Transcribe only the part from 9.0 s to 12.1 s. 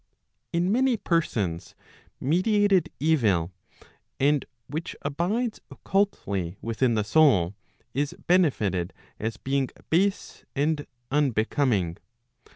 as being base and unbecoming.